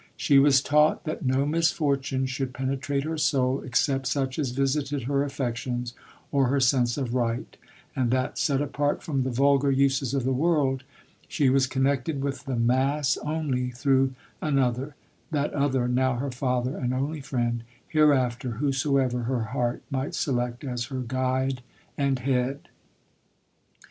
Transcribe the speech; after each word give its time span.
She 0.17 0.39
was 0.39 0.63
taught 0.63 1.03
that 1.03 1.23
no 1.23 1.45
misfortune 1.45 2.25
should 2.25 2.55
penetrate 2.55 3.03
her 3.03 3.19
soul, 3.19 3.61
except 3.61 4.07
such 4.07 4.39
as 4.39 4.49
visited 4.49 5.03
her 5.03 5.23
affections, 5.23 5.93
or 6.31 6.47
her 6.47 6.59
sense 6.59 6.97
of 6.97 7.13
right; 7.13 7.55
and 7.95 8.09
that, 8.09 8.39
set 8.39 8.63
apart 8.63 9.03
from 9.03 9.21
the 9.21 9.29
vulgar 9.29 9.69
uses 9.69 10.15
of 10.15 10.23
the 10.23 10.33
world, 10.33 10.83
she 11.27 11.51
was 11.51 11.67
connected 11.67 12.23
with 12.23 12.45
the 12.45 12.55
mass 12.55 13.15
only 13.17 13.69
through 13.69 14.15
an 14.41 14.57
other— 14.57 14.95
that 15.39 15.53
other, 15.53 15.87
now 15.87 16.15
her 16.15 16.31
father 16.31 16.75
and 16.77 16.95
only 16.95 17.21
friend— 17.21 17.63
hereafter, 17.87 18.53
whosoever 18.53 19.19
her 19.25 19.43
heart 19.53 19.83
might 19.91 20.15
select 20.15 20.63
as 20.63 20.85
her 20.85 21.01
guide 21.01 21.61
and 21.95 22.17
head. 22.17 22.69